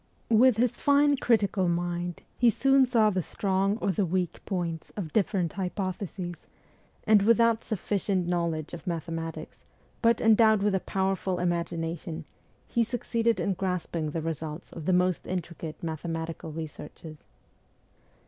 With 0.31 0.57
his 0.57 0.77
fine 0.77 1.17
critical 1.17 1.67
mind 1.69 2.23
he 2.39 2.49
soon 2.49 2.87
saw 2.87 3.11
the 3.11 3.21
strong 3.21 3.77
or 3.77 3.91
the 3.91 4.03
weak 4.03 4.41
points 4.47 4.91
of 4.97 5.13
different 5.13 5.53
hypotheses; 5.53 6.47
and 7.03 7.21
without 7.21 7.63
sufficient 7.63 8.25
knowledge 8.25 8.73
of 8.73 8.87
mathematics, 8.87 9.63
but 10.01 10.19
endowed 10.19 10.63
with 10.63 10.73
a 10.73 10.79
powerful 10.79 11.37
imagina 11.37 11.99
tion, 11.99 12.25
he 12.67 12.83
succeeded 12.83 13.39
in 13.39 13.53
grasping 13.53 14.09
the 14.09 14.23
results 14.23 14.73
of 14.73 14.87
the 14.87 14.91
most 14.93 15.27
intricate 15.27 15.75
mathematical 15.83 16.51
researches. 16.51 17.27